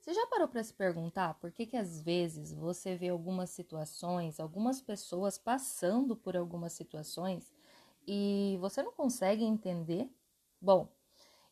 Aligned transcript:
Você 0.00 0.14
já 0.14 0.26
parou 0.28 0.48
para 0.48 0.64
se 0.64 0.72
perguntar 0.72 1.34
por 1.34 1.52
que 1.52 1.66
que 1.66 1.76
às 1.76 2.00
vezes 2.00 2.54
você 2.54 2.96
vê 2.96 3.10
algumas 3.10 3.50
situações, 3.50 4.40
algumas 4.40 4.80
pessoas 4.80 5.36
passando 5.36 6.16
por 6.16 6.34
algumas 6.34 6.72
situações 6.72 7.52
e 8.06 8.56
você 8.62 8.82
não 8.82 8.92
consegue 8.92 9.44
entender? 9.44 10.10
Bom, 10.58 10.88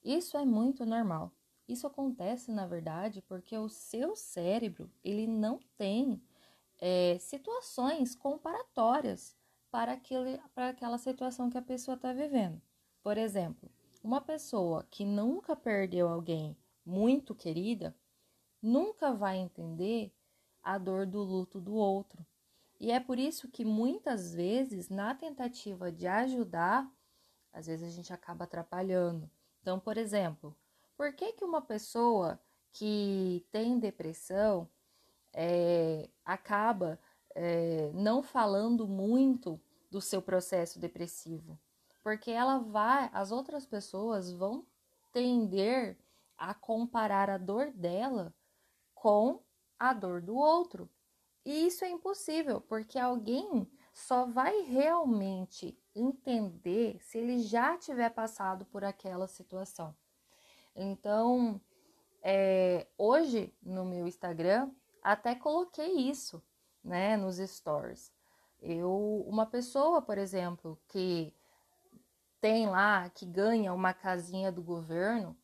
isso 0.02 0.38
é 0.38 0.46
muito 0.46 0.86
normal. 0.86 1.30
Isso 1.68 1.86
acontece, 1.86 2.50
na 2.50 2.66
verdade, 2.66 3.20
porque 3.20 3.54
o 3.58 3.68
seu 3.68 4.16
cérebro 4.16 4.90
ele 5.04 5.26
não 5.26 5.60
tem 5.76 6.18
é, 6.78 7.18
situações 7.20 8.14
comparatórias 8.14 9.36
para, 9.70 9.92
aquele, 9.92 10.40
para 10.54 10.70
aquela 10.70 10.96
situação 10.96 11.50
que 11.50 11.58
a 11.58 11.62
pessoa 11.62 11.96
está 11.96 12.14
vivendo. 12.14 12.62
Por 13.02 13.18
exemplo, 13.18 13.70
uma 14.02 14.22
pessoa 14.22 14.86
que 14.90 15.04
nunca 15.04 15.54
perdeu 15.54 16.08
alguém 16.08 16.56
muito 16.82 17.34
querida 17.34 17.94
nunca 18.62 19.12
vai 19.12 19.36
entender 19.38 20.12
a 20.62 20.76
dor 20.78 21.06
do 21.06 21.22
luto 21.22 21.60
do 21.60 21.74
outro. 21.74 22.24
E 22.80 22.92
é 22.92 23.00
por 23.00 23.18
isso 23.18 23.48
que 23.48 23.64
muitas 23.64 24.34
vezes, 24.34 24.88
na 24.88 25.14
tentativa 25.14 25.90
de 25.90 26.06
ajudar, 26.06 26.88
às 27.52 27.66
vezes 27.66 27.88
a 27.88 27.90
gente 27.90 28.12
acaba 28.12 28.44
atrapalhando. 28.44 29.28
Então, 29.60 29.80
por 29.80 29.96
exemplo, 29.96 30.56
por 30.96 31.12
que, 31.12 31.32
que 31.32 31.44
uma 31.44 31.60
pessoa 31.60 32.40
que 32.72 33.44
tem 33.50 33.78
depressão 33.78 34.68
é, 35.32 36.08
acaba 36.24 37.00
é, 37.34 37.90
não 37.94 38.22
falando 38.22 38.86
muito 38.86 39.60
do 39.90 40.00
seu 40.00 40.22
processo 40.22 40.78
depressivo? 40.78 41.58
Porque 42.02 42.30
ela 42.30 42.58
vai, 42.58 43.10
as 43.12 43.32
outras 43.32 43.66
pessoas 43.66 44.32
vão 44.32 44.64
tender 45.12 45.98
a 46.36 46.54
comparar 46.54 47.28
a 47.28 47.36
dor 47.36 47.72
dela 47.72 48.32
com 49.00 49.40
a 49.78 49.92
dor 49.92 50.20
do 50.20 50.36
outro. 50.36 50.90
E 51.44 51.66
isso 51.66 51.84
é 51.84 51.88
impossível, 51.88 52.60
porque 52.60 52.98
alguém 52.98 53.70
só 53.92 54.26
vai 54.26 54.60
realmente 54.62 55.78
entender 55.94 56.98
se 57.00 57.18
ele 57.18 57.38
já 57.38 57.76
tiver 57.76 58.10
passado 58.10 58.64
por 58.66 58.84
aquela 58.84 59.26
situação. 59.26 59.94
Então, 60.74 61.60
é, 62.22 62.86
hoje 62.96 63.54
no 63.62 63.84
meu 63.84 64.06
Instagram 64.06 64.70
até 65.02 65.34
coloquei 65.34 65.92
isso, 66.10 66.42
né, 66.84 67.16
nos 67.16 67.36
stories. 67.38 68.12
Eu, 68.60 69.24
uma 69.26 69.46
pessoa, 69.46 70.02
por 70.02 70.18
exemplo, 70.18 70.78
que 70.88 71.32
tem 72.40 72.68
lá, 72.68 73.08
que 73.10 73.24
ganha 73.24 73.72
uma 73.72 73.94
casinha 73.94 74.52
do 74.52 74.62
governo, 74.62 75.36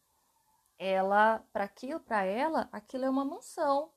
ela, 0.78 1.44
para 1.52 1.64
aquilo, 1.64 2.00
para 2.00 2.24
ela, 2.24 2.68
aquilo 2.72 3.04
é 3.04 3.10
uma 3.10 3.24
mansão. 3.24 3.92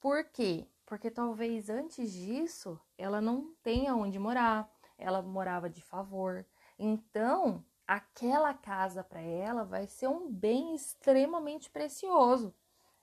Por 0.00 0.24
quê? 0.24 0.66
Porque 0.86 1.10
talvez 1.10 1.68
antes 1.68 2.12
disso 2.12 2.80
ela 2.96 3.20
não 3.20 3.54
tenha 3.62 3.94
onde 3.94 4.18
morar, 4.18 4.70
ela 4.96 5.20
morava 5.22 5.68
de 5.68 5.82
favor. 5.82 6.46
Então, 6.78 7.64
aquela 7.86 8.54
casa 8.54 9.02
para 9.02 9.20
ela 9.20 9.64
vai 9.64 9.86
ser 9.86 10.08
um 10.08 10.30
bem 10.30 10.74
extremamente 10.74 11.70
precioso 11.70 12.54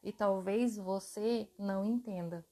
e 0.02 0.12
talvez 0.12 0.78
você 0.78 1.50
não 1.58 1.84
entenda. 1.84 2.46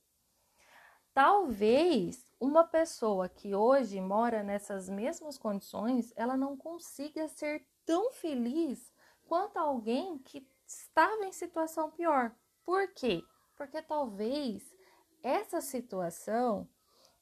Talvez 1.14 2.26
uma 2.40 2.64
pessoa 2.64 3.30
que 3.30 3.54
hoje 3.54 4.02
mora 4.02 4.42
nessas 4.42 4.90
mesmas 4.90 5.38
condições, 5.38 6.12
ela 6.16 6.36
não 6.36 6.58
consiga 6.58 7.28
ser 7.28 7.66
tão 7.86 8.12
feliz 8.12 8.92
quanto 9.28 9.58
alguém 9.58 10.18
que 10.20 10.48
estava 10.66 11.26
em 11.26 11.32
situação 11.32 11.92
pior. 11.92 12.32
Por 12.66 12.88
quê? 12.94 13.24
Porque 13.56 13.82
talvez 13.82 14.74
essa 15.22 15.62
situação 15.62 16.68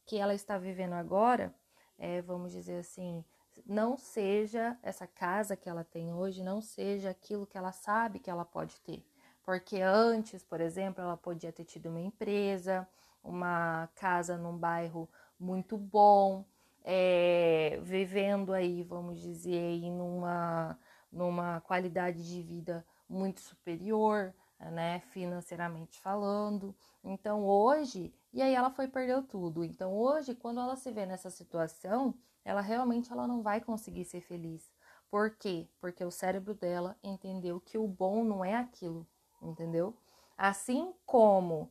que 0.06 0.18
ela 0.18 0.34
está 0.34 0.58
vivendo 0.58 0.94
agora, 0.94 1.54
é, 1.98 2.22
vamos 2.22 2.52
dizer 2.52 2.80
assim, 2.80 3.24
não 3.66 3.98
seja 3.98 4.78
essa 4.82 5.06
casa 5.08 5.56
que 5.56 5.70
ela 5.70 5.84
tem 5.84 6.14
hoje, 6.14 6.44
não 6.44 6.62
seja 6.62 7.10
aquilo 7.10 7.46
que 7.46 7.58
ela 7.58 7.72
sabe 7.72 8.20
que 8.20 8.30
ela 8.30 8.46
pode 8.46 8.80
ter. 8.82 9.06
Porque 9.44 9.82
antes, 9.82 10.44
por 10.44 10.62
exemplo, 10.62 11.02
ela 11.02 11.18
podia 11.18 11.52
ter 11.52 11.66
tido 11.66 11.90
uma 11.90 12.00
empresa, 12.00 12.88
uma 13.24 13.88
casa 13.96 14.38
num 14.38 14.58
bairro 14.58 15.10
muito 15.40 15.78
bom, 15.78 16.46
é, 16.84 17.80
vivendo 17.84 18.54
aí, 18.54 18.84
vamos 18.84 19.20
dizer, 19.20 19.52
em 19.54 19.92
numa, 19.92 20.78
numa 21.12 21.62
qualidade 21.62 22.24
de 22.28 22.42
vida 22.42 22.86
muito 23.10 23.42
superior, 23.42 24.34
né, 24.60 25.00
financeiramente 25.12 26.00
falando. 26.00 26.76
Então 27.04 27.46
hoje, 27.46 28.14
e 28.32 28.42
aí 28.42 28.54
ela 28.54 28.70
foi 28.70 28.88
perdeu 28.88 29.24
tudo. 29.24 29.64
Então 29.64 29.94
hoje, 29.94 30.36
quando 30.36 30.60
ela 30.60 30.76
se 30.76 30.92
vê 30.92 31.06
nessa 31.06 31.30
situação, 31.30 32.14
ela 32.46 32.62
realmente 32.62 33.12
ela 33.12 33.28
não 33.28 33.42
vai 33.42 33.60
conseguir 33.60 34.06
ser 34.06 34.22
feliz. 34.22 34.72
Por 35.10 35.36
quê? 35.36 35.68
Porque 35.80 36.04
o 36.06 36.12
cérebro 36.12 36.54
dela 36.54 36.98
entendeu 37.04 37.60
que 37.60 37.78
o 37.78 37.88
bom 37.88 38.24
não 38.24 38.46
é 38.46 38.56
aquilo, 38.56 39.06
entendeu? 39.42 39.98
Assim 40.38 40.94
como 41.06 41.70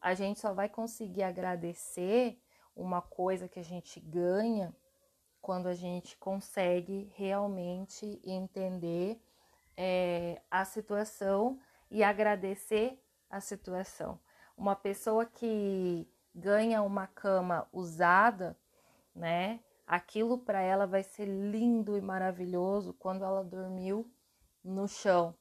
a 0.00 0.14
gente 0.14 0.40
só 0.40 0.52
vai 0.52 0.68
conseguir 0.68 1.22
agradecer 1.22 2.38
uma 2.74 3.00
coisa 3.00 3.48
que 3.48 3.58
a 3.58 3.64
gente 3.64 4.00
ganha 4.00 4.74
quando 5.42 5.66
a 5.66 5.74
gente 5.74 6.16
consegue 6.16 7.12
realmente 7.16 8.20
entender 8.24 9.20
é, 9.76 10.40
a 10.48 10.64
situação 10.64 11.58
e 11.90 12.04
agradecer 12.04 13.02
a 13.28 13.40
situação. 13.40 14.20
Uma 14.56 14.76
pessoa 14.76 15.26
que 15.26 16.08
ganha 16.32 16.80
uma 16.80 17.08
cama 17.08 17.68
usada, 17.72 18.56
né? 19.14 19.60
Aquilo 19.84 20.38
para 20.38 20.60
ela 20.60 20.86
vai 20.86 21.02
ser 21.02 21.26
lindo 21.26 21.98
e 21.98 22.00
maravilhoso 22.00 22.94
quando 22.94 23.24
ela 23.24 23.42
dormiu 23.42 24.08
no 24.62 24.86
chão. 24.86 25.34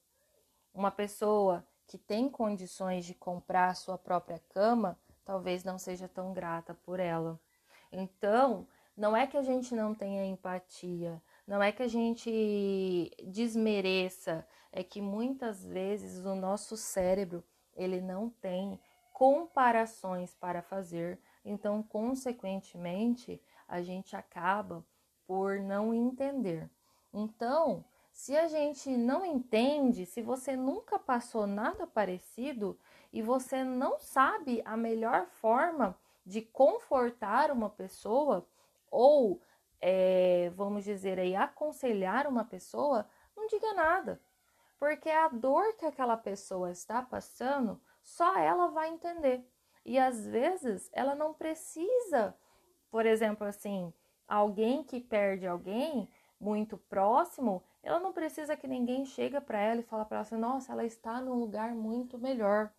Uma 0.74 0.90
pessoa 0.90 1.66
que 1.86 1.98
tem 1.98 2.28
condições 2.28 3.06
de 3.06 3.14
comprar 3.14 3.70
a 3.70 3.76
sua 3.76 3.98
própria 3.98 4.40
cama, 4.50 4.98
talvez 5.24 5.64
não 5.64 5.78
seja 5.78 6.08
tão 6.08 6.34
grata 6.34 6.74
por 6.74 7.00
ela. 7.00 7.40
Então, 7.92 8.68
não 9.02 9.18
é 9.18 9.26
que 9.26 9.36
a 9.36 9.42
gente 9.42 9.74
não 9.74 9.96
tenha 9.96 10.24
empatia, 10.24 11.20
não 11.48 11.62
é 11.62 11.72
que 11.72 11.82
a 11.82 11.88
gente 11.88 13.12
desmereça, 13.24 14.48
é 14.72 14.84
que 14.84 15.02
muitas 15.02 15.66
vezes 15.66 16.24
o 16.24 16.36
nosso 16.36 16.78
cérebro 16.78 17.44
ele 17.76 18.00
não 18.00 18.30
tem 18.30 18.80
comparações 19.12 20.36
para 20.36 20.62
fazer, 20.62 21.20
então 21.44 21.82
consequentemente 21.82 23.42
a 23.68 23.82
gente 23.82 24.16
acaba 24.16 24.86
por 25.26 25.60
não 25.60 25.92
entender. 25.96 26.70
Então, 27.12 27.84
se 28.12 28.38
a 28.38 28.48
gente 28.48 28.96
não 28.96 29.26
entende, 29.26 30.06
se 30.06 30.22
você 30.22 30.56
nunca 30.56 31.00
passou 31.00 31.48
nada 31.48 31.88
parecido 31.88 32.78
e 33.12 33.20
você 33.24 33.64
não 33.64 33.98
sabe 33.98 34.62
a 34.64 34.78
melhor 34.78 35.26
forma 35.26 35.98
de 36.24 36.44
confortar 36.44 37.50
uma 37.50 37.68
pessoa 37.68 38.48
ou 38.92 39.42
é, 39.82 40.52
vamos 40.56 40.84
dizer 40.84 41.20
aí, 41.20 41.36
aconselhar 41.36 42.28
uma 42.28 42.46
pessoa, 42.46 43.08
não 43.36 43.48
diga 43.48 43.74
nada. 43.74 44.22
Porque 44.78 45.10
a 45.10 45.28
dor 45.28 45.74
que 45.78 45.86
aquela 45.86 46.18
pessoa 46.18 46.72
está 46.72 47.02
passando, 47.02 47.82
só 48.04 48.38
ela 48.38 48.68
vai 48.68 48.90
entender. 48.90 49.48
E 49.84 49.98
às 49.98 50.28
vezes 50.28 50.90
ela 50.94 51.16
não 51.16 51.34
precisa, 51.34 52.36
por 52.92 53.06
exemplo, 53.06 53.48
assim, 53.48 53.92
alguém 54.28 54.84
que 54.84 55.00
perde 55.00 55.48
alguém 55.48 56.08
muito 56.40 56.78
próximo, 56.78 57.64
ela 57.84 58.00
não 58.00 58.14
precisa 58.14 58.56
que 58.56 58.68
ninguém 58.68 59.06
chegue 59.06 59.40
para 59.42 59.60
ela 59.60 59.80
e 59.80 59.84
fale 59.84 60.06
para 60.06 60.18
ela 60.18 60.22
assim, 60.22 60.36
nossa, 60.36 60.72
ela 60.72 60.86
está 60.86 61.20
num 61.22 61.36
lugar 61.36 61.74
muito 61.74 62.18
melhor. 62.18 62.72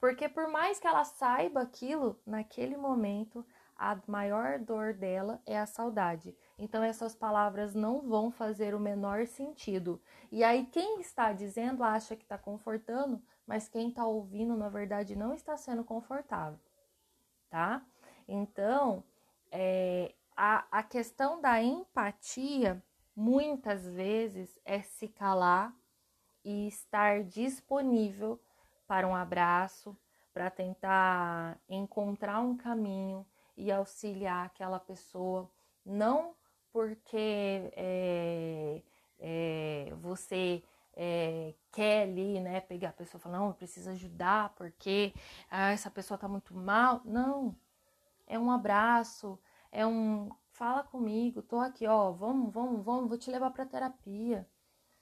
Porque 0.00 0.28
por 0.28 0.48
mais 0.48 0.78
que 0.78 0.86
ela 0.86 1.04
saiba 1.04 1.60
aquilo, 1.60 2.20
naquele 2.24 2.76
momento 2.76 3.44
a 3.78 3.96
maior 4.08 4.58
dor 4.58 4.92
dela 4.92 5.40
é 5.46 5.56
a 5.56 5.64
saudade. 5.64 6.36
Então 6.58 6.82
essas 6.82 7.14
palavras 7.14 7.74
não 7.74 8.02
vão 8.02 8.30
fazer 8.30 8.74
o 8.74 8.80
menor 8.80 9.26
sentido. 9.26 10.02
E 10.32 10.42
aí 10.42 10.66
quem 10.66 11.00
está 11.00 11.32
dizendo 11.32 11.84
acha 11.84 12.16
que 12.16 12.24
está 12.24 12.36
confortando, 12.36 13.22
mas 13.46 13.68
quem 13.68 13.90
está 13.90 14.04
ouvindo 14.04 14.56
na 14.56 14.68
verdade 14.68 15.14
não 15.14 15.32
está 15.32 15.56
sendo 15.56 15.84
confortável, 15.84 16.58
tá? 17.48 17.86
Então 18.26 19.04
é, 19.52 20.12
a, 20.36 20.66
a 20.70 20.82
questão 20.82 21.40
da 21.40 21.62
empatia 21.62 22.82
muitas 23.14 23.86
vezes 23.86 24.58
é 24.64 24.82
se 24.82 25.06
calar 25.06 25.72
e 26.44 26.66
estar 26.66 27.22
disponível 27.22 28.40
para 28.88 29.06
um 29.06 29.14
abraço, 29.14 29.96
para 30.32 30.50
tentar 30.50 31.58
encontrar 31.68 32.40
um 32.40 32.56
caminho 32.56 33.26
e 33.58 33.72
auxiliar 33.72 34.46
aquela 34.46 34.78
pessoa, 34.78 35.50
não 35.84 36.34
porque 36.72 37.72
é, 37.76 38.82
é, 39.18 39.92
você 40.00 40.62
é, 40.94 41.54
quer 41.72 42.02
ali, 42.02 42.40
né, 42.40 42.60
pegar 42.60 42.90
a 42.90 42.92
pessoa 42.92 43.18
e 43.18 43.22
falar, 43.22 43.38
não, 43.38 43.48
eu 43.48 43.54
preciso 43.54 43.90
ajudar 43.90 44.54
porque 44.54 45.12
ah, 45.50 45.72
essa 45.72 45.90
pessoa 45.90 46.16
tá 46.18 46.28
muito 46.28 46.54
mal. 46.54 47.02
Não. 47.04 47.54
É 48.26 48.38
um 48.38 48.50
abraço, 48.50 49.38
é 49.72 49.86
um 49.86 50.30
fala 50.50 50.82
comigo, 50.84 51.42
tô 51.42 51.60
aqui, 51.60 51.86
ó, 51.86 52.10
vamos, 52.12 52.52
vamos, 52.52 52.84
vamos, 52.84 53.08
vou 53.08 53.18
te 53.18 53.30
levar 53.30 53.50
para 53.50 53.66
terapia. 53.66 54.48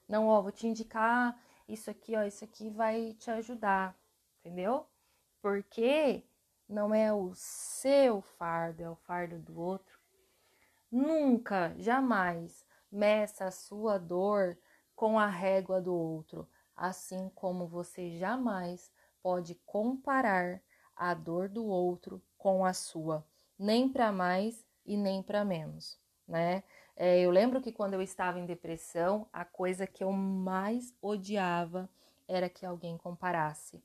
Não, 0.09 0.29
ó, 0.29 0.43
vou 0.43 0.53
te 0.53 0.67
indicar 0.67 1.39
isso 1.69 1.91
aqui, 1.91 2.17
ó, 2.17 2.23
isso 2.23 2.45
aqui 2.45 2.71
vai 2.71 3.15
te 3.15 3.31
ajudar, 3.31 3.97
entendeu? 4.41 4.87
Porque 5.43 6.25
não 6.69 6.95
é 6.95 7.13
o 7.13 7.33
seu 7.35 8.21
fardo, 8.21 8.83
é 8.83 8.91
o 8.91 8.97
fardo 8.97 9.39
do 9.39 9.59
outro. 9.59 9.99
Nunca, 10.91 11.75
jamais 11.79 12.65
meça 12.91 13.47
a 13.47 13.51
sua 13.51 13.99
dor 13.99 14.57
com 14.95 15.19
a 15.19 15.27
régua 15.27 15.81
do 15.81 15.95
outro, 15.95 16.49
assim 16.75 17.31
como 17.35 17.67
você 17.67 18.17
jamais 18.19 18.91
pode 19.23 19.55
comparar 19.67 20.61
a 20.95 21.13
dor 21.13 21.49
do 21.49 21.67
outro 21.67 22.23
com 22.39 22.65
a 22.65 22.73
sua, 22.73 23.27
nem 23.59 23.89
para 23.89 24.11
mais 24.11 24.65
e 24.85 24.97
nem 24.97 25.23
para 25.23 25.45
menos, 25.45 25.99
né? 26.27 26.63
É, 26.97 27.21
eu 27.21 27.31
lembro 27.31 27.61
que 27.61 27.73
quando 27.73 27.95
eu 27.95 28.01
estava 28.01 28.39
em 28.39 28.47
depressão, 28.47 29.29
a 29.31 29.45
coisa 29.45 29.87
que 29.87 30.03
eu 30.03 30.11
mais 30.11 30.95
odiava 31.03 31.91
era 32.27 32.49
que 32.49 32.65
alguém 32.65 32.97
comparasse. 32.97 33.83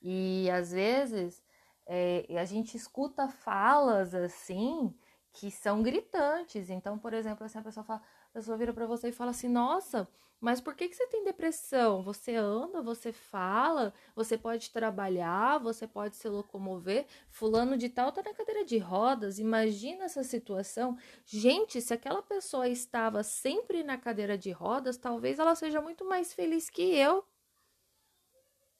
E 0.00 0.48
às 0.50 0.70
vezes 0.70 1.42
é, 1.86 2.26
a 2.38 2.44
gente 2.44 2.76
escuta 2.76 3.28
falas 3.28 4.14
assim 4.14 4.94
que 5.32 5.50
são 5.50 5.82
gritantes. 5.82 6.70
Então, 6.70 6.98
por 6.98 7.12
exemplo, 7.12 7.44
assim, 7.44 7.58
a 7.58 7.62
pessoa 7.62 7.84
fala, 7.84 8.02
a 8.30 8.32
pessoa 8.32 8.56
vira 8.56 8.72
para 8.72 8.86
você 8.86 9.08
e 9.08 9.12
fala 9.12 9.30
assim: 9.30 9.48
Nossa, 9.48 10.08
mas 10.40 10.60
por 10.60 10.74
que, 10.74 10.88
que 10.88 10.94
você 10.94 11.06
tem 11.06 11.24
depressão? 11.24 12.02
Você 12.02 12.34
anda, 12.34 12.82
você 12.82 13.10
fala, 13.12 13.94
você 14.14 14.36
pode 14.36 14.70
trabalhar, 14.70 15.58
você 15.58 15.86
pode 15.86 16.16
se 16.16 16.28
locomover. 16.28 17.06
Fulano 17.30 17.76
de 17.76 17.88
tal 17.88 18.12
tá 18.12 18.22
na 18.22 18.34
cadeira 18.34 18.64
de 18.64 18.78
rodas. 18.78 19.38
Imagina 19.38 20.04
essa 20.04 20.22
situação. 20.22 20.96
Gente, 21.24 21.80
se 21.80 21.94
aquela 21.94 22.22
pessoa 22.22 22.68
estava 22.68 23.22
sempre 23.22 23.82
na 23.82 23.96
cadeira 23.96 24.36
de 24.36 24.50
rodas, 24.50 24.98
talvez 24.98 25.38
ela 25.38 25.54
seja 25.54 25.80
muito 25.80 26.04
mais 26.04 26.34
feliz 26.34 26.68
que 26.68 26.82
eu. 26.82 27.24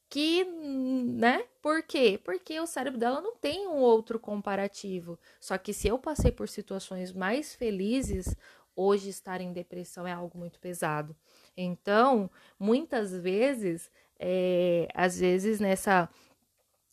Que, 0.08 0.44
né? 0.44 1.44
Por 1.60 1.82
quê? 1.82 2.20
Porque 2.22 2.58
o 2.60 2.66
cérebro 2.66 2.98
dela 2.98 3.20
não 3.20 3.36
tem 3.36 3.66
um 3.66 3.76
outro 3.76 4.20
comparativo. 4.20 5.18
Só 5.40 5.58
que 5.58 5.72
se 5.72 5.88
eu 5.88 5.98
passei 5.98 6.30
por 6.30 6.48
situações 6.48 7.12
mais 7.12 7.54
felizes, 7.54 8.36
hoje 8.74 9.08
estar 9.08 9.40
em 9.40 9.52
depressão 9.52 10.06
é 10.06 10.12
algo 10.12 10.38
muito 10.38 10.60
pesado. 10.60 11.16
Então, 11.56 12.30
muitas 12.58 13.12
vezes, 13.12 13.90
é, 14.18 14.88
às 14.94 15.18
vezes 15.18 15.58
nessa. 15.58 16.08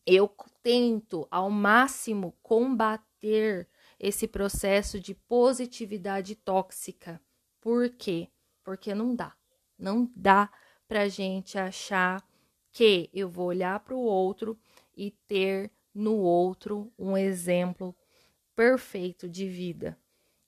Eu 0.05 0.27
tento 0.61 1.25
ao 1.31 1.49
máximo 1.49 2.35
combater 2.41 3.69
esse 3.97 4.27
processo 4.27 4.99
de 4.99 5.13
positividade 5.13 6.35
tóxica. 6.35 7.21
Por 7.61 7.89
quê? 7.89 8.27
Porque 8.65 8.93
não 8.93 9.15
dá. 9.15 9.33
Não 9.77 10.11
dá 10.13 10.49
pra 10.87 11.07
gente 11.07 11.57
achar 11.57 12.21
que 12.73 13.09
eu 13.13 13.29
vou 13.29 13.45
olhar 13.45 13.79
para 13.81 13.95
o 13.95 14.01
outro 14.01 14.59
e 14.97 15.11
ter 15.11 15.71
no 15.93 16.17
outro 16.17 16.91
um 16.97 17.15
exemplo 17.15 17.95
perfeito 18.55 19.29
de 19.29 19.47
vida. 19.47 19.97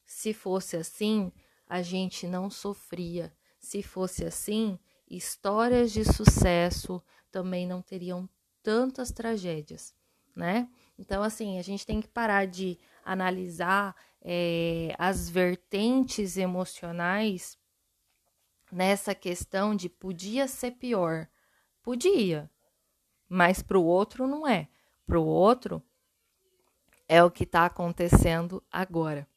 Se 0.04 0.34
fosse 0.34 0.76
assim, 0.76 1.32
a 1.68 1.82
gente 1.82 2.28
não 2.28 2.50
sofria. 2.50 3.32
Se 3.60 3.82
fosse 3.84 4.26
assim, 4.26 4.80
histórias 5.08 5.92
de 5.92 6.04
sucesso 6.04 7.02
também 7.32 7.68
não 7.68 7.82
teriam 7.82 8.28
tantas 8.64 9.12
tragédias, 9.12 9.94
né? 10.36 10.68
Então, 10.98 11.22
assim, 11.22 11.60
a 11.60 11.62
gente 11.62 11.86
tem 11.86 12.02
que 12.02 12.08
parar 12.08 12.48
de 12.48 12.80
analisar 13.04 13.96
é, 14.22 14.96
as 14.98 15.30
vertentes 15.30 16.38
emocionais 16.38 17.58
nessa 18.72 19.14
questão 19.14 19.76
de 19.76 19.90
podia 19.90 20.48
ser 20.48 20.72
pior. 20.72 21.28
Podia, 21.86 22.50
mas 23.30 23.62
para 23.62 23.78
o 23.78 23.86
outro 23.86 24.26
não 24.26 24.48
é. 24.48 24.68
Para 25.06 25.20
o 25.20 25.24
outro 25.24 25.84
é 27.08 27.24
o 27.24 27.30
que 27.30 27.44
está 27.44 27.64
acontecendo 27.68 28.64
agora, 28.72 29.28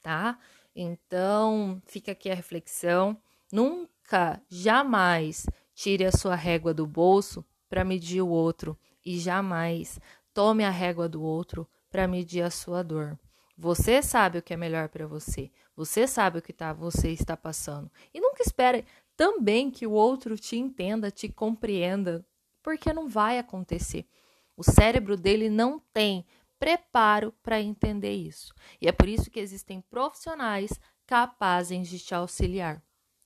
tá? 0.00 0.38
Então, 0.76 1.82
fica 1.86 2.12
aqui 2.12 2.30
a 2.30 2.36
reflexão. 2.36 3.20
Nunca, 3.50 4.40
jamais 4.48 5.44
tire 5.74 6.04
a 6.04 6.12
sua 6.12 6.36
régua 6.36 6.72
do 6.72 6.86
bolso 6.86 7.44
para 7.68 7.84
medir 7.84 8.22
o 8.22 8.28
outro 8.28 8.78
e 9.04 9.18
jamais 9.18 9.98
tome 10.32 10.62
a 10.62 10.70
régua 10.70 11.08
do 11.08 11.20
outro 11.20 11.68
para 11.90 12.06
medir 12.06 12.42
a 12.42 12.50
sua 12.50 12.84
dor. 12.84 13.18
Você 13.56 14.00
sabe 14.04 14.38
o 14.38 14.42
que 14.42 14.54
é 14.54 14.56
melhor 14.56 14.88
para 14.88 15.04
você. 15.04 15.50
Você 15.74 16.06
sabe 16.06 16.38
o 16.38 16.42
que 16.42 16.52
tá, 16.52 16.72
você 16.72 17.10
está 17.10 17.36
passando. 17.36 17.90
E 18.14 18.20
nunca 18.20 18.40
espere 18.40 18.84
também 19.18 19.68
que 19.68 19.84
o 19.84 19.90
outro 19.90 20.38
te 20.38 20.56
entenda, 20.56 21.10
te 21.10 21.28
compreenda, 21.28 22.24
porque 22.62 22.92
não 22.92 23.08
vai 23.08 23.36
acontecer. 23.36 24.06
O 24.56 24.62
cérebro 24.62 25.16
dele 25.16 25.50
não 25.50 25.80
tem 25.92 26.24
preparo 26.56 27.32
para 27.42 27.60
entender 27.60 28.12
isso. 28.12 28.54
E 28.80 28.86
é 28.86 28.92
por 28.92 29.08
isso 29.08 29.28
que 29.28 29.40
existem 29.40 29.80
profissionais 29.80 30.70
capazes 31.04 31.88
de 31.88 31.98
te 31.98 32.14
auxiliar. 32.14 32.80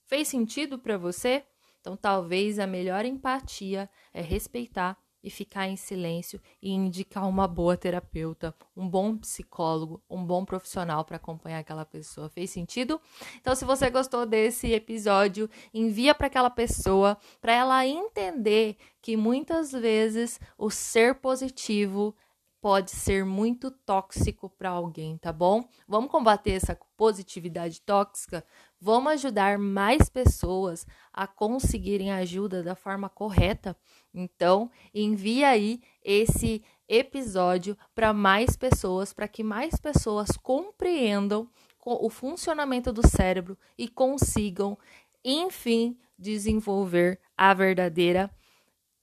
Fez 0.07 0.27
sentido 0.27 0.79
para 0.79 0.97
você? 0.97 1.45
Então, 1.79 1.95
talvez 1.95 2.57
a 2.57 2.65
melhor 2.65 3.05
empatia 3.05 3.87
é 4.11 4.21
respeitar 4.21 4.97
e 5.23 5.29
ficar 5.29 5.67
em 5.67 5.75
silêncio 5.75 6.41
e 6.61 6.71
indicar 6.71 7.27
uma 7.27 7.47
boa 7.47 7.77
terapeuta, 7.77 8.53
um 8.75 8.87
bom 8.87 9.17
psicólogo, 9.17 10.01
um 10.09 10.23
bom 10.23 10.43
profissional 10.43 11.05
para 11.05 11.15
acompanhar 11.15 11.59
aquela 11.59 11.85
pessoa. 11.85 12.29
Fez 12.29 12.49
sentido? 12.49 12.99
Então, 13.39 13.55
se 13.55 13.63
você 13.63 13.89
gostou 13.89 14.25
desse 14.25 14.71
episódio, 14.73 15.49
envia 15.73 16.13
para 16.13 16.27
aquela 16.27 16.49
pessoa 16.49 17.17
para 17.41 17.53
ela 17.53 17.87
entender 17.87 18.75
que 19.01 19.15
muitas 19.15 19.71
vezes 19.71 20.39
o 20.57 20.69
ser 20.69 21.15
positivo 21.15 22.15
pode 22.63 22.91
ser 22.91 23.25
muito 23.25 23.69
tóxico 23.69 24.49
para 24.49 24.69
alguém, 24.69 25.17
tá 25.17 25.33
bom? 25.33 25.67
Vamos 25.85 26.09
combater 26.09 26.51
essa 26.51 26.79
positividade 26.95 27.81
tóxica? 27.81 28.41
Vamos 28.79 29.11
ajudar 29.11 29.59
mais 29.59 30.07
pessoas 30.07 30.87
a 31.11 31.27
conseguirem 31.27 32.13
ajuda 32.13 32.63
da 32.63 32.73
forma 32.73 33.09
correta? 33.09 33.75
Então, 34.13 34.71
envia 34.93 35.49
aí 35.49 35.81
esse 36.01 36.63
episódio 36.87 37.77
para 37.93 38.13
mais 38.13 38.55
pessoas, 38.55 39.11
para 39.11 39.27
que 39.27 39.43
mais 39.43 39.75
pessoas 39.75 40.29
compreendam 40.41 41.49
o 41.85 42.09
funcionamento 42.09 42.93
do 42.93 43.05
cérebro 43.05 43.57
e 43.77 43.89
consigam, 43.89 44.77
enfim, 45.21 45.99
desenvolver 46.17 47.19
a 47.35 47.53
verdadeira 47.53 48.31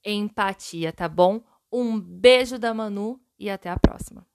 empatia, 0.03 0.91
tá 0.91 1.07
bom? 1.07 1.43
Um 1.71 1.99
beijo 1.99 2.57
da 2.57 2.73
Manu 2.73 3.21
e 3.41 3.49
até 3.49 3.69
a 3.69 3.79
próxima. 3.79 4.25